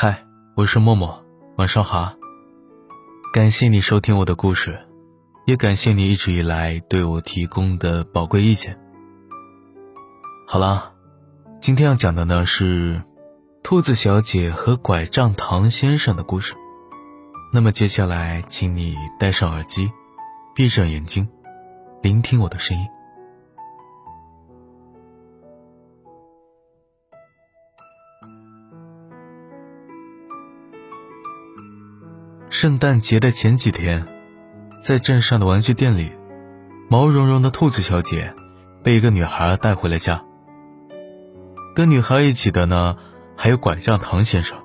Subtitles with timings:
[0.00, 1.24] 嗨，我是默默，
[1.56, 2.14] 晚上好。
[3.32, 4.78] 感谢你收听我的故事，
[5.44, 8.78] 也感谢你一直以来对我提供的宝贵意见。
[10.46, 10.92] 好了，
[11.60, 13.02] 今天要讲的呢是
[13.64, 16.54] 兔子小姐和拐杖糖先生的故事。
[17.52, 19.90] 那么接下来，请你戴上耳机，
[20.54, 21.28] 闭上眼睛，
[22.02, 22.86] 聆听我的声音。
[32.60, 34.04] 圣诞节的前几天，
[34.82, 36.10] 在镇上的玩具店里，
[36.90, 38.34] 毛茸茸的兔子小姐
[38.82, 40.24] 被一个女孩带回了家。
[41.72, 42.96] 跟女孩一起的呢，
[43.36, 44.58] 还有拐杖糖先生。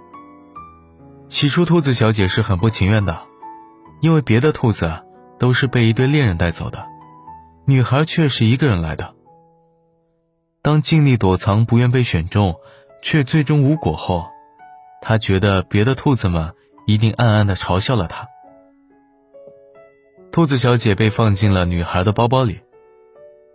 [1.27, 3.21] 起初，兔子小姐是很不情愿的，
[4.02, 4.91] 因为别的兔子
[5.38, 6.88] 都是被一对恋人带走的，
[7.67, 9.13] 女孩却是一个人来的。
[10.63, 12.55] 当尽力躲藏，不愿被选中，
[13.03, 14.25] 却最终无果后，
[14.99, 16.55] 她觉得别的兔子们。
[16.85, 18.27] 一定暗暗的嘲笑了他。
[20.31, 22.61] 兔子小姐被放进了女孩的包包里。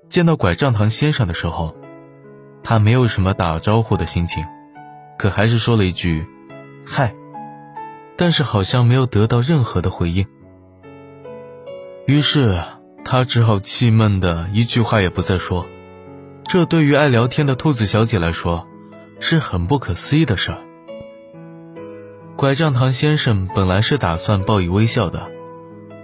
[0.08, 1.76] 见到拐杖糖先生的时候，
[2.62, 4.44] 她没有什么打招呼的心情，
[5.18, 6.26] 可还是说了一句
[6.86, 7.14] “嗨”，
[8.16, 10.26] 但是好像没有得到任何的回应。
[12.06, 12.62] 于是
[13.04, 15.66] 她只好气闷的一句话也不再说。
[16.44, 18.66] 这对于爱聊天的兔子小姐来说，
[19.20, 20.58] 是很不可思议的事儿。
[22.38, 25.28] 拐杖糖先生本来是打算报以微笑的，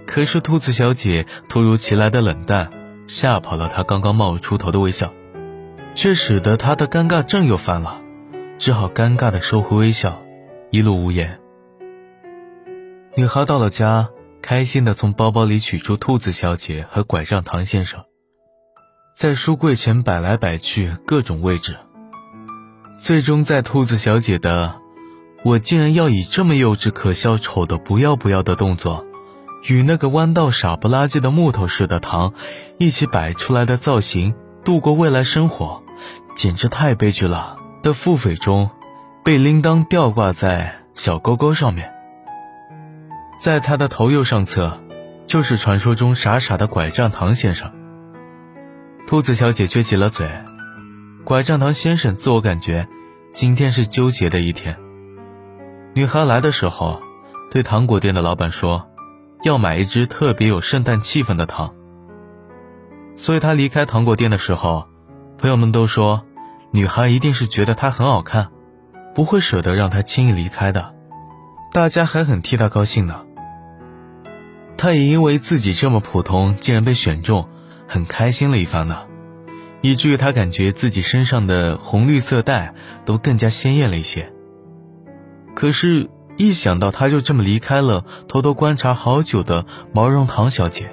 [0.05, 2.69] 可是兔子小姐突如其来的冷淡
[3.07, 5.13] 吓跑了他刚刚冒出头的微笑，
[5.93, 8.01] 却使得他的尴尬症又犯了，
[8.57, 10.21] 只好尴尬的收回微笑，
[10.71, 11.39] 一路无言。
[13.15, 14.09] 女孩到了家，
[14.41, 18.03] 开心的从包包里取出兔子小姐和拐杖糖先生，
[19.15, 21.77] 在书柜前摆来摆去，各种位置，
[22.99, 24.81] 最终在兔子小姐的。
[25.45, 29.05] 我竟然要以这么幼稚、可笑、丑的不要不要的动作，
[29.67, 32.33] 与那个弯道傻不拉几的木头似的糖
[32.79, 35.83] 一起摆出来的造型度过未来生活，
[36.35, 37.57] 简直太悲剧了！
[37.83, 38.71] 的腹诽中，
[39.23, 41.93] 被铃铛吊挂在小勾勾上面，
[43.39, 44.81] 在他的头右上侧，
[45.27, 47.71] 就是传说中傻傻的拐杖糖先生。
[49.05, 50.27] 兔子小姐撅起了嘴，
[51.23, 52.87] 拐杖糖先生自我感觉
[53.31, 54.75] 今天是纠结的一天。
[55.95, 57.01] 女孩来的时候，
[57.49, 58.85] 对糖果店的老板说，
[59.43, 61.73] 要买一支特别有圣诞气氛的糖。
[63.15, 64.89] 所以她离开糖果店的时候，
[65.37, 66.25] 朋友们都说，
[66.71, 68.49] 女孩一定是觉得她很好看，
[69.13, 70.93] 不会舍得让她轻易离开的。
[71.71, 73.21] 大家还很替她高兴呢。
[74.75, 77.47] 她也因为自己这么普通，竟然被选中，
[77.87, 79.03] 很开心了一番呢，
[79.79, 84.33] 以至于她感觉自己身上的红绿色带都更加鲜艳了一些。
[85.55, 90.91] 可是，一想到他就这么离开了偷偷观察好久的毛绒糖小姐，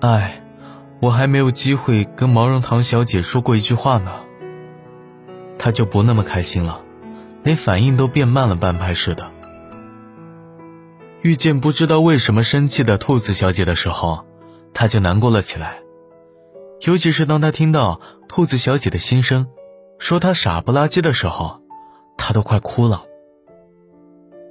[0.00, 0.42] 哎，
[1.00, 4.10] 我还没有机会跟毛绒糖小姐说过一句话呢，
[5.56, 6.80] 他就不那么开心了，
[7.44, 9.30] 连反应都变慢了半拍似的。
[11.22, 14.26] 遇见不知道为什么生气的兔子小姐的时候，
[14.74, 15.78] 他就难过了起来，
[16.80, 19.46] 尤其是当他听到兔子小姐的心声，
[20.00, 21.60] 说他傻不拉几的时候。
[22.18, 23.04] 他都快哭了。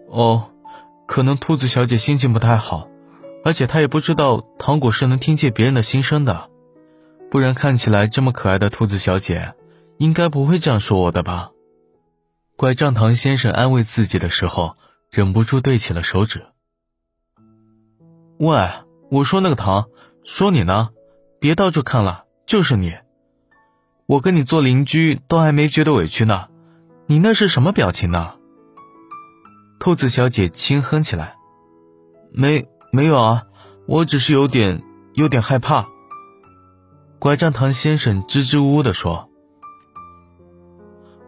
[0.10, 0.50] 哦，
[1.06, 2.90] 可能兔子小姐心情不太好，
[3.44, 6.50] 而且她也不知道糖果是能听见别人的心声的，
[7.30, 9.54] 不然看起来这么可爱的兔子小姐，
[9.98, 11.52] 应该不会这样说我的吧？
[12.56, 14.76] 拐杖糖先生安慰自己的时候，
[15.12, 16.46] 忍不住对起了手指。
[18.40, 18.70] 喂，
[19.12, 19.90] 我说那个糖，
[20.24, 20.90] 说你呢，
[21.40, 22.96] 别到处看了，就是你，
[24.08, 26.48] 我跟你做邻居都还没觉得委屈呢。
[27.10, 28.34] 你那是什么表情呢？
[29.80, 31.38] 兔子小姐轻哼起来，
[32.34, 33.44] 没没有啊，
[33.88, 35.88] 我只是有点有点害怕。
[37.18, 39.30] 拐杖糖先生支支吾吾的说：“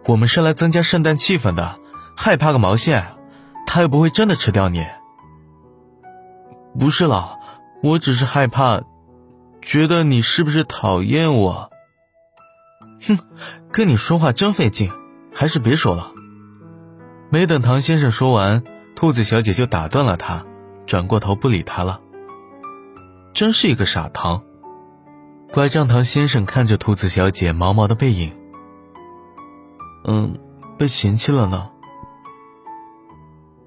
[0.05, 1.79] 我们是来增加圣诞气氛的，
[2.17, 3.15] 害怕个毛线？
[3.65, 4.85] 他又不会真的吃掉你。”
[6.77, 7.39] 不是了，
[7.81, 8.81] 我只是害怕，
[9.61, 11.71] 觉得你是不是讨厌我？
[13.07, 13.17] 哼，
[13.71, 14.91] 跟你说话真费劲。
[15.39, 16.11] 还是别说了。
[17.29, 18.61] 没等唐先生说完，
[18.93, 20.45] 兔子小姐就打断了他，
[20.85, 22.01] 转过头不理他了。
[23.33, 24.43] 真是一个傻唐。
[25.53, 28.35] 拐杖糖先生看着兔子小姐毛毛的背影，
[30.03, 30.37] 嗯，
[30.77, 31.69] 被嫌弃了呢。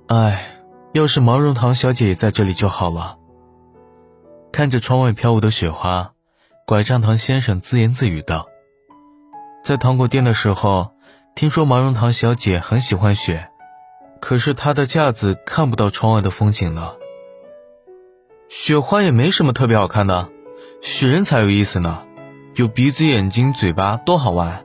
[0.08, 0.58] 唉，
[0.92, 3.16] 要是毛绒糖小姐也在这里就好了。
[4.52, 6.12] 看着窗外飘舞的雪花，
[6.66, 8.46] 拐杖糖先生自言自语道
[9.64, 10.92] ：“在糖果店的时候。”
[11.34, 13.48] 听说毛绒糖小姐很喜欢雪，
[14.20, 16.96] 可是她的架子看不到窗外的风景了。
[18.48, 20.28] 雪花也没什么特别好看的，
[20.82, 22.02] 雪人才有意思呢，
[22.54, 24.64] 有鼻子、眼睛、嘴巴，多好玩。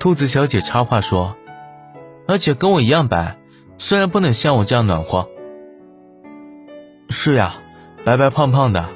[0.00, 1.36] 兔子小姐插话说
[2.26, 3.38] ：“而且跟我一样白，
[3.78, 5.28] 虽然不能像我这样暖和。”
[7.08, 7.54] 是呀，
[8.04, 8.88] 白白胖胖的，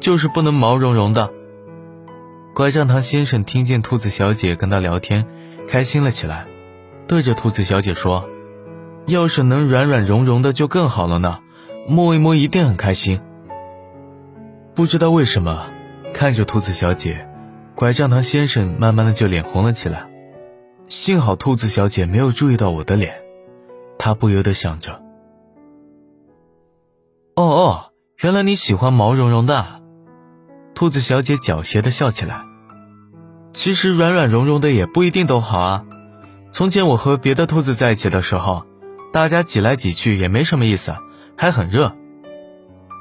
[0.00, 1.30] 就是不能毛茸茸的。
[2.54, 5.26] 拐杖糖先生听见兔子小姐跟他聊天，
[5.72, 6.46] 开心了起来，
[7.08, 8.28] 对着兔子小姐说
[9.08, 11.38] ：“要是能软软绒绒的就更好了呢，
[11.88, 13.22] 摸一摸一定很开心。”
[14.76, 15.70] 不知道为什么，
[16.12, 17.26] 看着兔子小姐，
[17.74, 20.10] 拐杖糖先生慢慢的就脸红了起来。
[20.88, 23.22] 幸好兔子小姐没有注意到我的脸，
[23.98, 25.02] 他不由得想着
[27.34, 29.80] ：“哦哦，原来你喜欢毛茸茸的。”
[30.76, 32.51] 兔子小姐狡黠的笑起来。
[33.52, 35.84] 其实软软绒绒的也不一定都好啊。
[36.50, 38.64] 从前我和别的兔子在一起的时候，
[39.12, 40.96] 大家挤来挤去也没什么意思，
[41.36, 41.94] 还很热。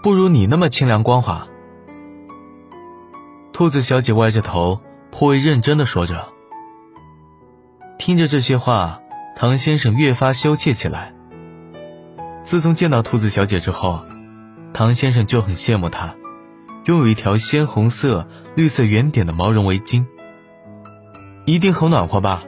[0.04, 1.48] 不如你那么清凉光滑。
[3.54, 4.82] 兔子小姐歪着头，
[5.12, 6.30] 颇为认真的说着。
[8.00, 9.00] 听着这些话，
[9.36, 11.14] 唐先生越发羞怯起来。
[12.44, 14.04] 自从见到兔子小姐之后，
[14.74, 16.16] 唐先生就很羡慕她。
[16.86, 20.06] 拥有一条鲜红色、绿色圆点的毛绒围巾，
[21.46, 22.44] 一定很暖和吧？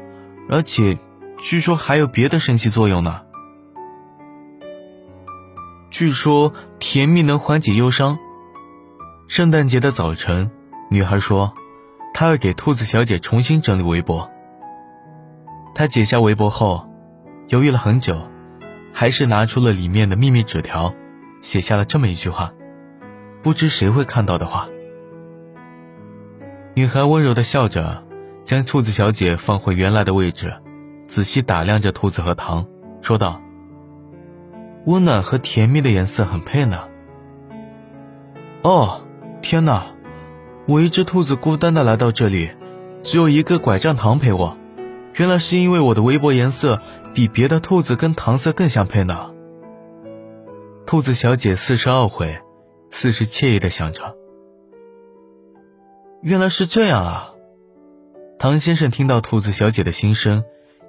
[0.50, 0.98] 而且，
[1.40, 3.22] 据说还有别的神奇作用呢。
[5.90, 8.18] 据说甜蜜能缓解忧伤。
[9.28, 10.52] 圣诞节的早晨，
[10.90, 11.54] 女孩说，
[12.14, 14.30] 她要给兔子小姐重新整理围脖。
[15.74, 16.88] 她解下围脖后，
[17.48, 18.22] 犹豫了很久，
[18.92, 20.94] 还是拿出了里面的秘密纸条，
[21.42, 22.52] 写下了这么一句话。
[23.42, 24.68] 不知谁会看到的话。
[26.76, 28.03] 女孩温柔的笑着，
[28.44, 30.54] 将兔子小姐放回原来的位置，
[31.08, 32.66] 仔细打量着兔子和糖，
[33.02, 33.42] 说道
[34.86, 36.82] ：“温暖和甜蜜的颜色很配呢。”
[38.64, 39.02] 哦，
[39.42, 39.86] 天哪！
[40.68, 42.52] 我一只兔子孤单的来到这里，
[43.02, 44.58] 只有一个拐杖糖陪我，
[45.16, 46.82] 原来是因为我的围脖颜色
[47.14, 49.32] 比别的兔子跟糖色更相配呢。
[50.86, 52.40] 兔子小姐似是懊悔。
[52.96, 54.16] 似是惬意的想着，
[56.22, 57.33] 原来是这样啊！
[58.44, 60.44] 唐先生听到兔子小姐的心声，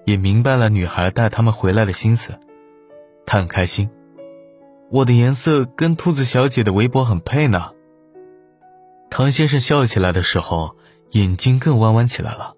[0.07, 2.41] 也明白了女孩带他们回来的心思，
[3.27, 3.93] 他很开心。
[4.91, 7.71] 我的颜色跟兔子小姐的围脖很配呢。
[9.09, 10.75] 唐先生笑起来的时候，
[11.13, 12.55] 眼睛更弯弯起来了。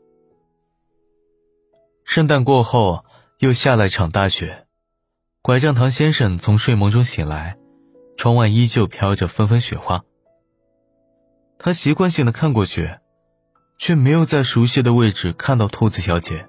[2.07, 3.05] 圣诞过后，
[3.39, 4.65] 又下了一场大雪，
[5.43, 7.59] 拐杖唐先生从睡梦中醒来。
[8.17, 10.05] 窗外依旧飘着纷纷雪花。
[11.59, 12.95] 他习惯性的看过去，
[13.79, 16.49] 却没有在熟悉的位置看到兔子小姐。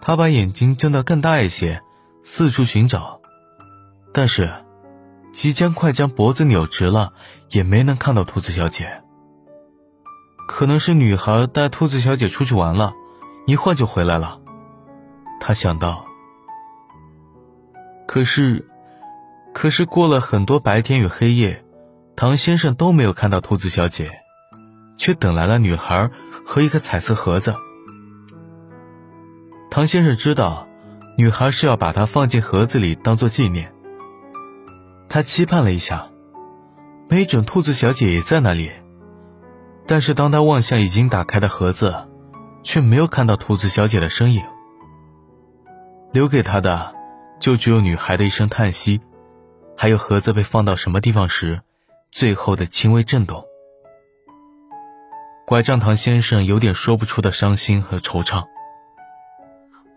[0.00, 1.82] 他把眼睛睁得更大一些，
[2.22, 3.20] 四处寻找，
[4.12, 4.52] 但是
[5.32, 7.12] 即将快将脖子扭直了，
[7.50, 9.02] 也没能看到兔子小姐。
[10.48, 12.92] 可能是女孩带兔子小姐出去玩了，
[13.46, 14.40] 一会儿就回来了。
[15.40, 16.04] 他想到，
[18.06, 18.66] 可是。
[19.52, 21.64] 可是过了很多白天与黑夜，
[22.14, 24.19] 唐先生都没有看到兔子小姐，
[25.00, 26.10] 却等来了女孩
[26.44, 27.54] 和一个彩色盒子。
[29.70, 30.68] 唐先生知道，
[31.16, 33.72] 女孩是要把它放进盒子里当做纪念。
[35.08, 36.10] 他期盼了一下，
[37.08, 38.70] 没准兔子小姐也在那里。
[39.86, 42.06] 但是当他望向已经打开的盒子，
[42.62, 44.42] 却没有看到兔子小姐的身影。
[46.12, 46.94] 留给他的，
[47.40, 49.00] 就只有女孩的一声叹息。
[49.78, 51.62] 还有盒子被放到什么地方时，
[52.12, 53.46] 最后的轻微震动。
[55.50, 58.44] 拐杖糖先生有点说不出的伤心和惆怅。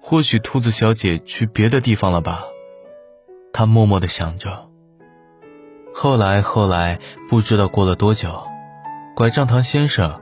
[0.02, 2.42] 或许兔子小姐去别的地方了吧，
[3.54, 4.68] 他默默的想着。
[5.94, 6.98] 后来后来，
[7.30, 8.48] 不知道过了多久，
[9.16, 10.20] 拐杖糖先生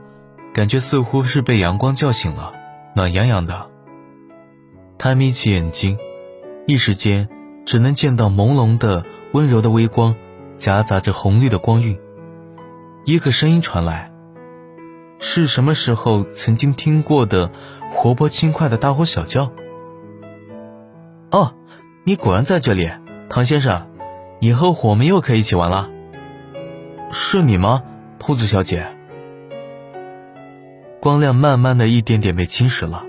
[0.52, 2.52] 感觉似乎是被阳光叫醒了，
[2.94, 3.70] 暖洋洋的。
[4.98, 5.96] 他眯起眼睛，
[6.66, 7.26] 一时间
[7.64, 9.02] 只能见到朦胧的。
[9.32, 10.14] 温柔的微光，
[10.54, 11.98] 夹杂着红绿的光晕。
[13.06, 14.11] 一个声音传来，
[15.24, 17.52] 是什么时候曾经听过的
[17.92, 19.52] 活泼轻快的大呼小叫？
[21.30, 21.54] 哦，
[22.04, 22.90] 你果然在这里，
[23.30, 23.86] 唐先生，
[24.40, 25.88] 以后我们又可以一起玩了。
[27.12, 27.84] 是你吗，
[28.18, 28.84] 兔子小姐？
[31.00, 33.04] 光亮慢慢的一点点被侵蚀了，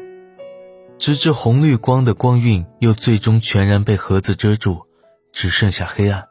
[1.00, 4.86] 直至红绿光的光晕又最终全然被盒子遮住。
[5.32, 6.28] 只剩下黑暗。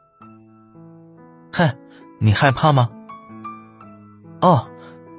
[1.51, 1.75] 嗨，
[2.21, 2.89] 你害怕吗？
[4.39, 4.69] 哦，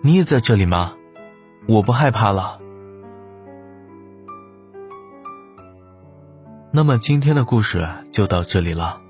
[0.07, 0.97] 你也在这里吗？
[1.67, 2.61] 我不害怕了。
[6.71, 9.01] 那么今天的故事就到这里了。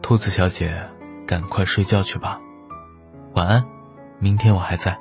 [0.00, 0.88] 兔子小姐
[1.26, 2.40] 赶快睡觉去吧。
[3.34, 3.66] 晚安
[4.18, 4.98] 明天我还在。